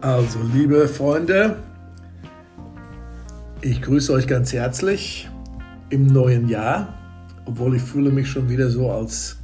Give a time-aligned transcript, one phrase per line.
[0.00, 1.56] Also, liebe Freunde,
[3.62, 5.28] ich grüße euch ganz herzlich
[5.90, 6.94] im neuen Jahr,
[7.46, 9.38] obwohl ich fühle mich schon wieder so, als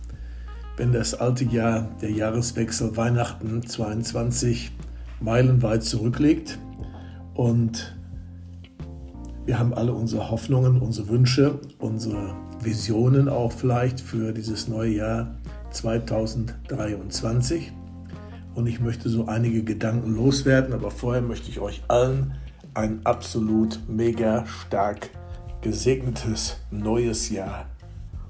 [0.77, 4.71] wenn das alte Jahr, der Jahreswechsel Weihnachten 22
[5.21, 6.57] meilenweit zurückliegt.
[7.35, 7.97] Und
[9.47, 15.35] wir haben alle unsere Hoffnungen, unsere Wünsche, unsere Visionen auch vielleicht für dieses neue Jahr
[15.71, 17.73] 2023
[18.55, 22.35] und ich möchte so einige Gedanken loswerden, aber vorher möchte ich euch allen
[22.75, 25.11] ein absolut mega stark
[25.61, 27.67] gesegnetes neues Jahr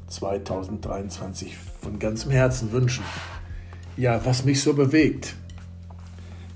[0.08, 3.04] 2023 von ganzem Herzen wünschen.
[3.96, 5.36] Ja, was mich so bewegt.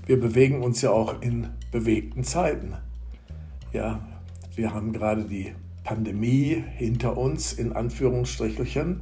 [0.05, 2.73] Wir bewegen uns ja auch in bewegten Zeiten.
[3.73, 3.99] Ja,
[4.55, 9.01] wir haben gerade die Pandemie hinter uns, in Anführungsstrichelchen.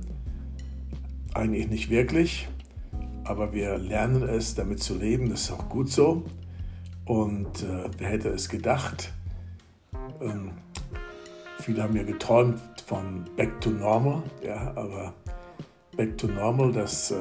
[1.34, 2.48] Eigentlich nicht wirklich
[3.28, 5.30] aber wir lernen es, damit zu leben.
[5.30, 6.24] Das ist auch gut so.
[7.06, 9.14] Und äh, wer hätte es gedacht?
[10.22, 10.52] Ähm,
[11.60, 15.14] viele haben ja geträumt von Back to Normal, ja, aber
[15.96, 17.16] Back to Normal, das äh,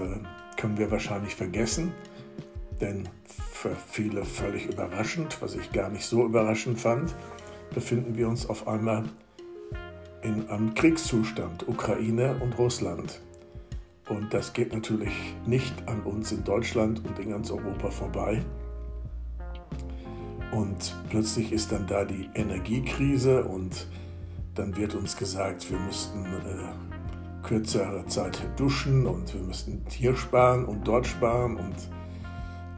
[0.57, 1.93] können wir wahrscheinlich vergessen,
[2.81, 3.09] denn
[3.53, 7.15] für viele völlig überraschend, was ich gar nicht so überraschend fand,
[7.75, 9.05] befinden wir uns auf einmal
[10.23, 13.21] in einem Kriegszustand, Ukraine und Russland.
[14.09, 18.43] Und das geht natürlich nicht an uns in Deutschland und in ganz Europa vorbei.
[20.53, 23.89] Und plötzlich ist dann da die Energiekrise und
[24.55, 30.65] dann wird uns gesagt, wir müssten äh, kürzere Zeit duschen und wir müssten hier sparen
[30.65, 31.75] und dort sparen und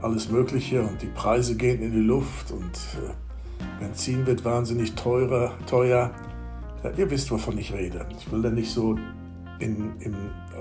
[0.01, 3.13] alles Mögliche und die Preise gehen in die Luft und äh,
[3.81, 6.11] Benzin wird wahnsinnig teurer, teuer.
[6.83, 8.07] Ja, ihr wisst, wovon ich rede.
[8.19, 8.97] Ich will da nicht so
[9.59, 10.15] in, in,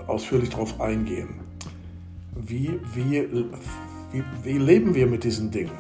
[0.07, 1.41] ausführlich darauf eingehen.
[2.35, 3.27] Wie, wie,
[4.11, 5.71] wie, wie leben wir mit diesen Dingen?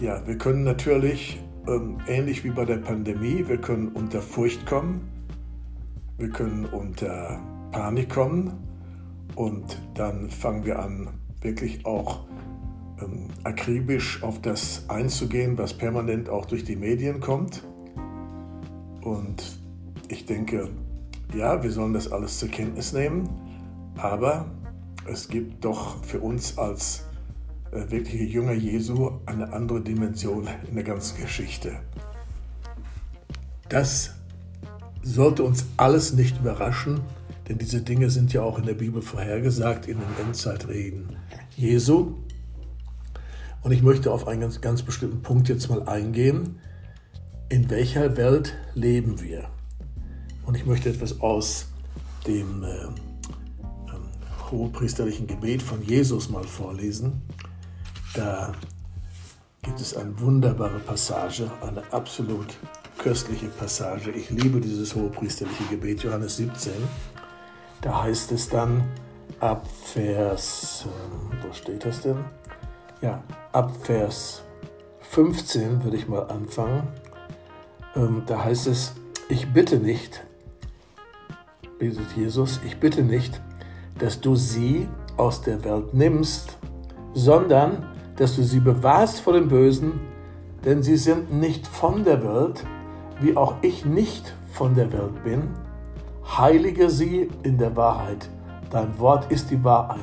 [0.00, 5.08] Ja, wir können natürlich, ähm, ähnlich wie bei der Pandemie, wir können unter Furcht kommen,
[6.18, 8.52] wir können unter Panik kommen
[9.34, 11.08] und dann fangen wir an,
[11.40, 12.26] wirklich auch
[13.02, 17.64] ähm, akribisch auf das einzugehen, was permanent auch durch die Medien kommt.
[19.02, 19.58] Und
[20.08, 20.68] ich denke,
[21.36, 23.28] ja, wir sollen das alles zur Kenntnis nehmen,
[23.96, 24.46] aber
[25.06, 27.04] es gibt doch für uns als
[27.72, 31.72] äh, wirkliche Jünger Jesu eine andere Dimension in der ganzen Geschichte.
[33.68, 34.14] Das
[35.02, 37.00] sollte uns alles nicht überraschen,
[37.48, 41.16] denn diese Dinge sind ja auch in der Bibel vorhergesagt, in den Endzeitreden
[41.56, 42.14] Jesu.
[43.62, 46.58] Und ich möchte auf einen ganz, ganz bestimmten Punkt jetzt mal eingehen.
[47.48, 49.48] In welcher Welt leben wir?
[50.46, 51.66] Und ich möchte etwas aus
[52.26, 52.94] dem äh, ähm,
[54.50, 57.22] hohepriesterlichen Gebet von Jesus mal vorlesen.
[58.14, 58.52] Da
[59.62, 62.54] gibt es eine wunderbare Passage, eine absolut
[62.98, 64.10] köstliche Passage.
[64.10, 66.72] Ich liebe dieses hohepriesterliche Gebet, Johannes 17.
[67.80, 68.84] Da heißt es dann
[69.40, 72.24] ab Vers, äh, wo steht das denn?
[73.00, 73.22] Ja,
[73.52, 74.42] ab Vers
[75.10, 76.88] 15 würde ich mal anfangen.
[77.94, 78.94] Ähm, da heißt es,
[79.28, 80.24] ich bitte nicht,
[81.88, 83.40] betet Jesus, ich bitte nicht,
[83.98, 86.56] dass du sie aus der Welt nimmst,
[87.12, 87.84] sondern
[88.16, 90.00] dass du sie bewahrst vor dem Bösen,
[90.64, 92.64] denn sie sind nicht von der Welt,
[93.20, 95.50] wie auch ich nicht von der Welt bin.
[96.38, 98.28] Heilige sie in der Wahrheit.
[98.70, 100.00] Dein Wort ist die Wahrheit.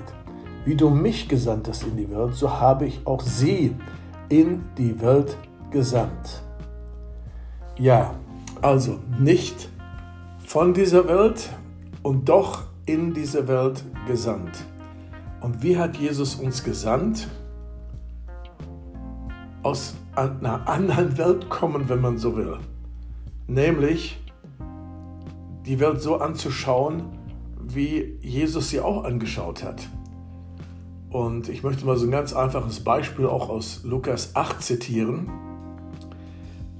[0.66, 3.76] Wie du mich gesandt hast in die Welt, so habe ich auch sie
[4.30, 5.36] in die Welt
[5.72, 6.44] gesandt.
[7.78, 8.14] Ja,
[8.62, 9.70] also nicht
[10.46, 11.50] von dieser Welt,
[12.04, 14.66] und doch in diese Welt gesandt.
[15.42, 17.28] Und wie hat Jesus uns gesandt?
[19.64, 22.58] Aus einer anderen Welt kommen, wenn man so will.
[23.48, 24.20] Nämlich
[25.66, 27.04] die Welt so anzuschauen,
[27.64, 29.88] wie Jesus sie auch angeschaut hat.
[31.10, 35.30] Und ich möchte mal so ein ganz einfaches Beispiel auch aus Lukas 8 zitieren.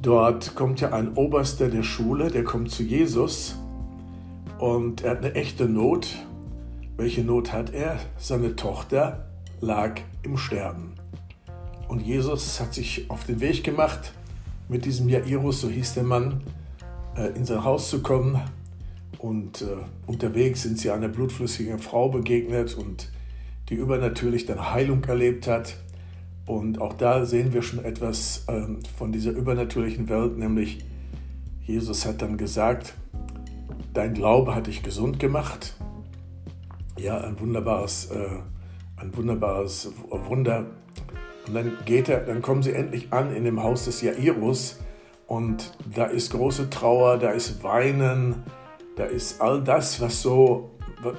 [0.02, 3.61] Dort kommt ja ein Oberster der Schule, der kommt zu Jesus
[4.62, 6.16] und er hat eine echte Not.
[6.96, 7.98] Welche Not hat er?
[8.18, 9.26] Seine Tochter
[9.60, 10.94] lag im Sterben.
[11.88, 14.14] Und Jesus hat sich auf den Weg gemacht,
[14.70, 16.44] mit diesem Jairus, so hieß der Mann,
[17.18, 18.40] äh, in sein Haus zu kommen.
[19.18, 19.66] Und äh,
[20.06, 23.12] unterwegs sind sie einer blutflüssigen Frau begegnet und
[23.70, 25.76] die übernatürlich dann Heilung erlebt hat.
[26.46, 30.86] Und auch da sehen wir schon etwas ähm, von dieser übernatürlichen Welt, nämlich
[31.66, 32.94] Jesus hat dann gesagt,
[33.94, 35.76] Dein Glaube hat dich gesund gemacht.
[36.98, 38.40] Ja, ein wunderbares, äh,
[38.96, 40.68] ein wunderbares Wunder.
[41.48, 44.80] Und dann geht er, dann kommen sie endlich an in dem Haus des Jairus
[45.28, 48.44] und da ist große Trauer, da ist Weinen,
[48.96, 50.72] da ist all das, was so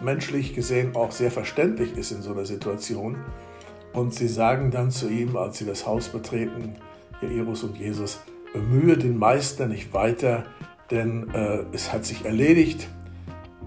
[0.03, 3.17] menschlich gesehen auch sehr verständlich ist in so einer Situation.
[3.93, 6.77] Und sie sagen dann zu ihm, als sie das Haus betreten,
[7.21, 8.21] Jairus und Jesus,
[8.53, 10.45] bemühe den Meister nicht weiter,
[10.93, 12.89] denn äh, es hat sich erledigt,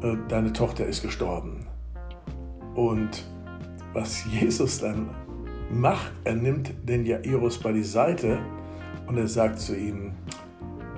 [0.01, 1.65] äh, deine Tochter ist gestorben.
[2.75, 3.25] Und
[3.93, 5.09] was Jesus dann
[5.71, 8.37] macht, er nimmt den Jairus bei die Seite
[9.07, 10.11] und er sagt zu ihm,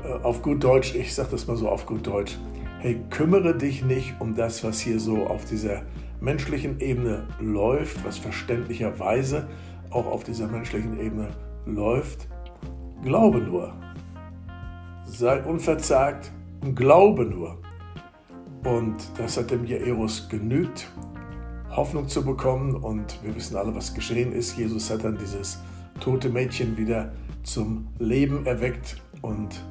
[0.03, 2.37] äh, auf gut Deutsch, ich sage das mal so auf gut Deutsch,
[2.79, 5.83] hey, kümmere dich nicht um das, was hier so auf dieser
[6.19, 9.47] menschlichen Ebene läuft, was verständlicherweise
[9.91, 11.29] auch auf dieser menschlichen Ebene
[11.65, 12.27] läuft.
[13.03, 13.73] Glaube nur.
[15.07, 16.31] Sei unverzagt
[16.61, 17.57] und glaube nur.
[18.63, 20.91] Und das hat dem Jairus genügt,
[21.71, 22.75] Hoffnung zu bekommen.
[22.75, 24.57] Und wir wissen alle, was geschehen ist.
[24.57, 25.59] Jesus hat dann dieses
[25.99, 27.13] tote Mädchen wieder
[27.43, 29.63] zum Leben erweckt und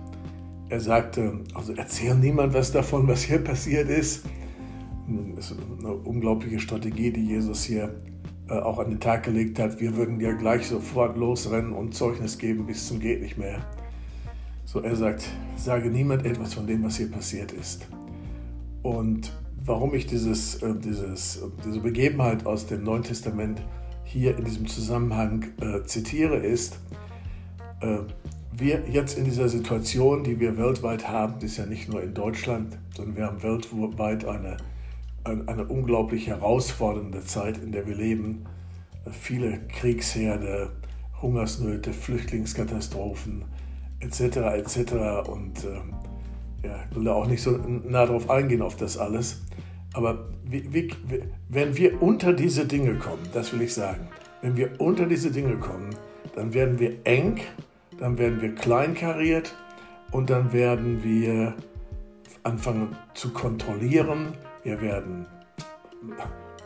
[0.68, 4.24] er sagte, also erzähl niemand was davon, was hier passiert ist.
[5.36, 7.94] Das ist eine unglaubliche Strategie, die Jesus hier
[8.48, 9.80] äh, auch an den Tag gelegt hat.
[9.80, 13.64] Wir würden ja gleich sofort losrennen und Zeugnis geben bis zum geht nicht mehr.
[14.66, 17.86] So er sagt, sage niemand etwas von dem, was hier passiert ist.
[18.82, 19.32] Und
[19.64, 23.62] warum ich dieses, äh, dieses, diese Begebenheit aus dem Neuen Testament
[24.02, 26.80] hier in diesem Zusammenhang äh, zitiere, ist,
[27.80, 27.98] äh,
[28.58, 32.12] wir jetzt in dieser Situation, die wir weltweit haben, das ist ja nicht nur in
[32.12, 34.56] Deutschland, sondern wir haben weltweit eine,
[35.24, 38.46] eine unglaublich herausfordernde Zeit, in der wir leben.
[39.12, 40.70] Viele Kriegsherde,
[41.20, 43.44] Hungersnöte, Flüchtlingskatastrophen
[44.00, 44.20] etc.
[44.20, 45.28] etc.
[45.28, 49.42] Und äh, ja, ich will da auch nicht so nah drauf eingehen auf das alles.
[49.94, 50.92] Aber wie, wie,
[51.48, 54.08] wenn wir unter diese Dinge kommen, das will ich sagen,
[54.42, 55.90] wenn wir unter diese Dinge kommen,
[56.34, 57.40] dann werden wir eng
[57.98, 59.54] dann werden wir kleinkariert
[60.12, 61.54] und dann werden wir
[62.42, 64.34] anfangen zu kontrollieren.
[64.62, 65.26] Wir werden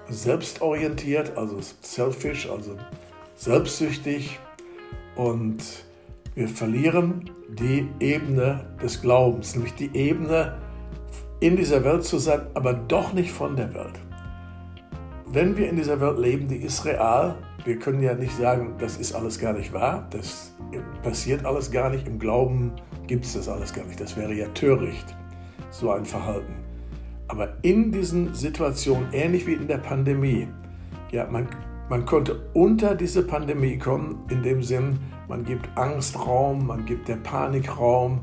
[0.09, 2.77] selbstorientiert, also selfish, also
[3.37, 4.39] selbstsüchtig
[5.15, 5.63] und
[6.41, 10.57] wir verlieren die Ebene des Glaubens, nämlich die Ebene,
[11.41, 14.01] in dieser Welt zu sein, aber doch nicht von der Welt.
[15.27, 17.35] Wenn wir in dieser Welt leben, die ist real,
[17.67, 20.57] wir können ja nicht sagen, das ist alles gar nicht wahr, das
[21.03, 22.73] passiert alles gar nicht, im Glauben
[23.07, 24.01] gibt es das alles gar nicht.
[24.01, 25.15] Das wäre ja töricht,
[25.69, 26.55] so ein Verhalten.
[27.29, 30.49] Aber in diesen Situationen, ähnlich wie in der Pandemie,
[31.13, 31.49] ja, man,
[31.91, 34.99] man konnte unter diese Pandemie kommen, in dem Sinn,
[35.31, 38.21] man gibt Angst Raum, man gibt der Panik Raum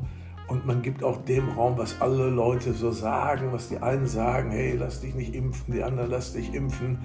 [0.48, 4.52] und man gibt auch dem Raum, was alle Leute so sagen, was die einen sagen,
[4.52, 7.00] hey, lass dich nicht impfen, die anderen lass dich impfen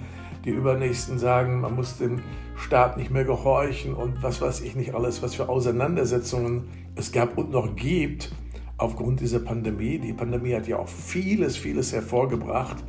[0.45, 2.21] die Übernächsten sagen, man muss dem
[2.55, 7.37] Staat nicht mehr gehorchen und was weiß ich nicht alles, was für Auseinandersetzungen es gab
[7.37, 8.33] und noch gibt
[8.77, 9.99] aufgrund dieser Pandemie.
[9.99, 12.83] Die Pandemie hat ja auch vieles, vieles hervorgebracht,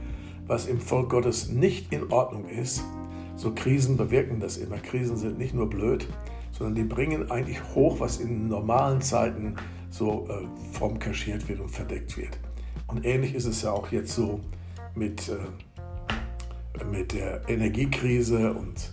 [0.47, 2.83] was im Volk Gottes nicht in Ordnung ist.
[3.37, 4.79] So Krisen bewirken das immer.
[4.79, 6.09] Krisen sind nicht nur blöd,
[6.57, 9.57] sondern die bringen eigentlich hoch, was in normalen Zeiten
[9.91, 12.39] so äh, fromm kaschiert wird und verdeckt wird.
[12.87, 14.41] Und ähnlich ist es ja auch jetzt so
[14.95, 15.37] mit äh,
[16.91, 18.93] mit der Energiekrise und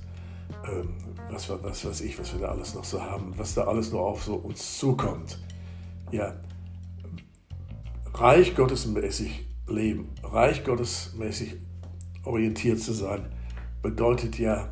[0.68, 0.90] ähm,
[1.30, 4.02] was, was weiß ich, was wir da alles noch so haben, was da alles noch
[4.02, 5.40] auf so uns zukommt.
[6.12, 6.36] Ja,
[8.14, 11.56] reich gottesmäßig leben, reich gottesmäßig
[12.24, 13.26] orientiert zu sein,
[13.82, 14.70] bedeutet ja,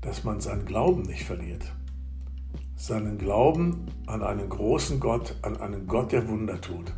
[0.00, 1.72] dass man seinen Glauben nicht verliert.
[2.82, 6.92] Seinen Glauben an einen großen Gott, an einen Gott, der Wunder tut.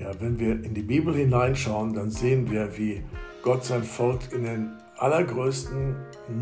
[0.00, 3.04] Ja, wenn wir in die Bibel hineinschauen, dann sehen wir, wie
[3.44, 5.94] Gott sein Volk in den allergrößten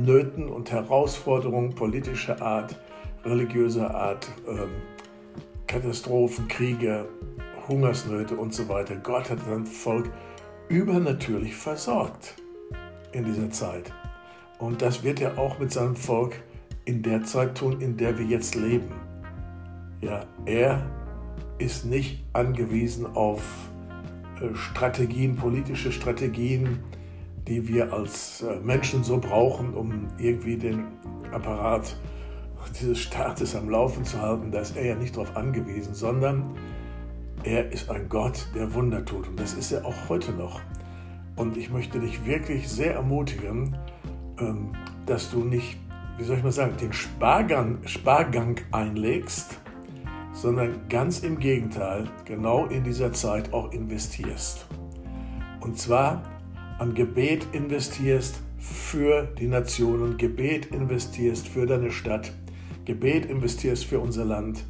[0.02, 2.74] Nöten und Herausforderungen politischer Art,
[3.22, 4.70] religiöser Art, ähm,
[5.66, 7.06] Katastrophen, Kriege,
[7.68, 8.96] Hungersnöte und so weiter.
[8.96, 10.10] Gott hat sein Volk
[10.70, 12.36] übernatürlich versorgt
[13.12, 13.92] in dieser Zeit.
[14.58, 16.36] Und das wird er auch mit seinem Volk
[16.84, 18.92] in der Zeit tun, in der wir jetzt leben.
[20.00, 20.84] Ja, er
[21.58, 23.42] ist nicht angewiesen auf
[24.40, 26.80] äh, Strategien, politische Strategien,
[27.46, 30.84] die wir als äh, Menschen so brauchen, um irgendwie den
[31.32, 31.96] Apparat
[32.80, 36.56] dieses Staates am Laufen zu halten, da ist er ja nicht darauf angewiesen, sondern
[37.44, 39.28] er ist ein Gott, der Wunder tut.
[39.28, 40.60] Und das ist er auch heute noch.
[41.36, 43.76] Und ich möchte dich wirklich sehr ermutigen,
[44.38, 44.72] ähm,
[45.06, 45.78] dass du nicht,
[46.18, 49.58] wie soll ich mal sagen, den Spargang, Spargang einlegst,
[50.32, 54.66] sondern ganz im Gegenteil, genau in dieser Zeit auch investierst.
[55.60, 56.22] Und zwar
[56.78, 62.32] an Gebet investierst für die Nationen, Gebet investierst für deine Stadt,
[62.84, 64.64] Gebet investierst für unser Land,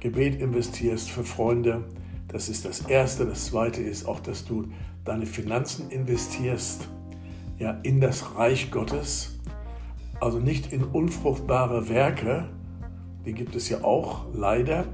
[0.00, 1.84] Gebet investierst für Freunde.
[2.28, 3.26] Das ist das Erste.
[3.26, 4.68] Das Zweite ist auch, dass du
[5.04, 6.88] deine Finanzen investierst
[7.58, 9.37] ja, in das Reich Gottes.
[10.20, 12.48] Also nicht in unfruchtbare Werke,
[13.24, 14.84] die gibt es ja auch leider,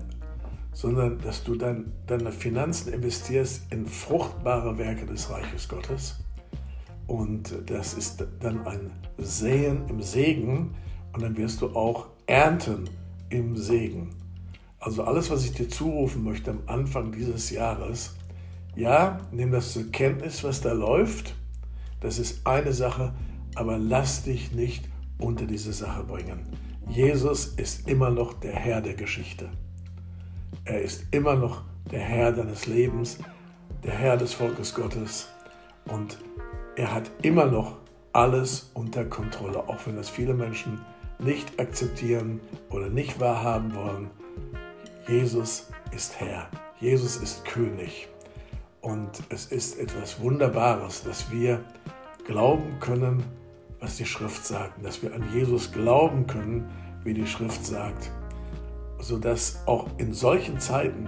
[0.73, 6.21] sondern dass du dann deine Finanzen investierst in fruchtbare Werke des Reiches Gottes.
[7.07, 10.75] Und das ist dann ein Säen im Segen
[11.13, 12.91] und dann wirst du auch ernten
[13.31, 14.11] im Segen.
[14.79, 18.15] Also alles, was ich dir zurufen möchte am Anfang dieses Jahres,
[18.77, 21.35] ja, nimm das zur Kenntnis, was da läuft.
[22.01, 23.15] Das ist eine Sache,
[23.55, 26.47] aber lass dich nicht unter diese Sache bringen.
[26.89, 29.49] Jesus ist immer noch der Herr der Geschichte.
[30.65, 33.19] Er ist immer noch der Herr deines Lebens,
[33.83, 35.29] der Herr des Volkes Gottes
[35.87, 36.19] und
[36.77, 37.77] er hat immer noch
[38.13, 40.81] alles unter Kontrolle, auch wenn das viele Menschen
[41.19, 42.41] nicht akzeptieren
[42.71, 44.11] oder nicht wahrhaben wollen.
[45.09, 46.49] Jesus ist Herr,
[46.81, 48.09] Jesus ist König
[48.81, 51.61] und es ist etwas Wunderbares, dass wir
[52.27, 53.23] glauben können,
[53.85, 56.71] was die Schrift sagt, dass wir an Jesus glauben können,
[57.05, 58.11] wie die Schrift sagt,
[58.99, 61.07] sodass auch in solchen Zeiten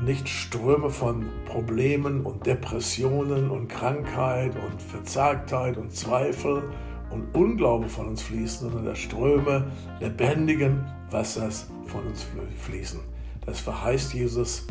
[0.00, 6.62] nicht Ströme von Problemen und Depressionen und Krankheit und Verzagtheit und Zweifel
[7.10, 12.26] und Unglaube von uns fließen, sondern dass Ströme lebendigen Wassers von uns
[12.60, 13.00] fließen.
[13.44, 14.66] Das verheißt Jesus,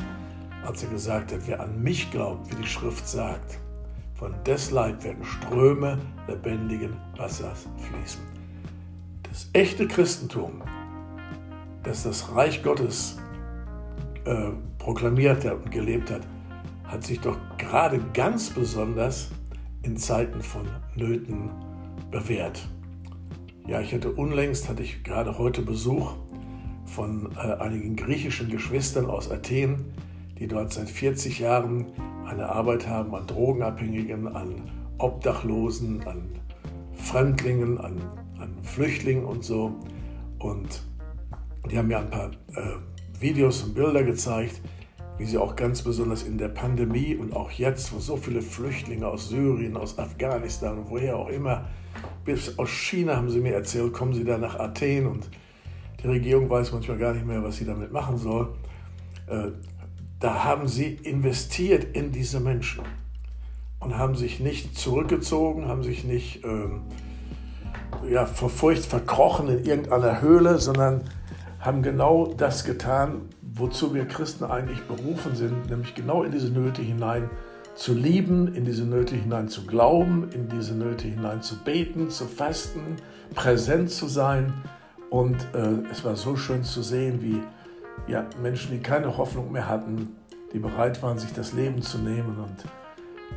[0.66, 3.60] als er gesagt hat, wer an mich glaubt, wie die Schrift sagt,
[4.20, 5.98] von des Leib werden Ströme
[6.28, 8.22] lebendigen Wassers fließen.
[9.24, 10.62] Das echte Christentum,
[11.84, 13.18] das das Reich Gottes
[14.26, 16.28] äh, proklamiert hat und gelebt hat,
[16.84, 19.32] hat sich doch gerade ganz besonders
[19.84, 21.52] in Zeiten von Nöten
[22.12, 22.68] bewährt.
[23.68, 26.16] Ja, ich hatte unlängst, hatte ich gerade heute Besuch
[26.84, 29.86] von äh, einigen griechischen Geschwistern aus Athen,
[30.40, 31.88] die dort seit 40 Jahren
[32.26, 36.30] eine Arbeit haben an Drogenabhängigen, an Obdachlosen, an
[36.94, 37.98] Fremdlingen, an,
[38.40, 39.76] an Flüchtlingen und so.
[40.40, 40.84] Und
[41.70, 44.62] die haben mir ein paar äh, Videos und Bilder gezeigt,
[45.18, 49.08] wie sie auch ganz besonders in der Pandemie und auch jetzt, wo so viele Flüchtlinge
[49.08, 51.66] aus Syrien, aus Afghanistan und woher auch immer,
[52.24, 55.30] bis aus China haben sie mir erzählt, kommen sie da nach Athen und
[56.02, 58.54] die Regierung weiß manchmal gar nicht mehr, was sie damit machen soll.
[59.28, 59.50] Äh,
[60.20, 62.84] da haben sie investiert in diese Menschen
[63.80, 66.82] und haben sich nicht zurückgezogen, haben sich nicht ähm,
[68.10, 71.02] ja, vor Furcht verkrochen in irgendeiner Höhle, sondern
[71.60, 76.82] haben genau das getan, wozu wir Christen eigentlich berufen sind, nämlich genau in diese Nöte
[76.82, 77.30] hinein
[77.76, 82.26] zu lieben, in diese Nöte hinein zu glauben, in diese Nöte hinein zu beten, zu
[82.26, 82.98] fasten,
[83.36, 84.54] präsent zu sein.
[85.10, 87.42] Und äh, es war so schön zu sehen, wie
[88.08, 90.16] ja, Menschen, die keine Hoffnung mehr hatten,
[90.54, 92.66] die bereit waren, sich das Leben zu nehmen und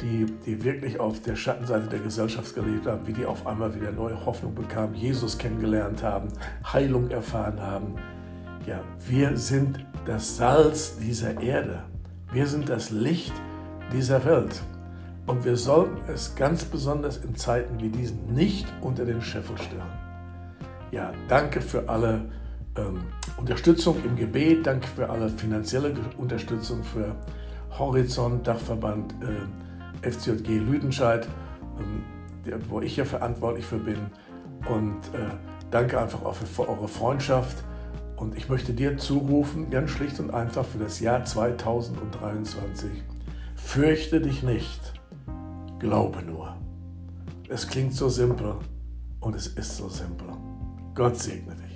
[0.00, 3.92] die, die wirklich auf der Schattenseite der Gesellschaft gelebt haben, wie die auf einmal wieder
[3.92, 6.28] neue Hoffnung bekamen, Jesus kennengelernt haben,
[6.72, 7.96] Heilung erfahren haben.
[8.66, 11.84] Ja, wir sind das Salz dieser Erde.
[12.32, 13.34] Wir sind das Licht
[13.92, 14.62] dieser Welt.
[15.26, 19.82] Und wir sollten es ganz besonders in Zeiten wie diesen nicht unter den Scheffel stellen.
[20.90, 22.30] Ja, danke für alle
[22.76, 23.02] ähm,
[23.36, 27.16] Unterstützung im Gebet, danke für alle finanzielle Unterstützung für
[27.78, 31.28] Horizont, Dachverband äh, FCJG Lüdenscheid,
[31.78, 32.04] ähm,
[32.44, 33.98] der, wo ich ja verantwortlich für bin.
[34.68, 35.30] Und äh,
[35.70, 37.64] danke einfach auch für, für eure Freundschaft.
[38.16, 42.90] Und ich möchte dir zurufen, ganz schlicht und einfach für das Jahr 2023,
[43.56, 44.92] fürchte dich nicht,
[45.80, 46.56] glaube nur.
[47.48, 48.54] Es klingt so simpel
[49.20, 50.28] und es ist so simpel.
[50.94, 51.71] Gott segne dich.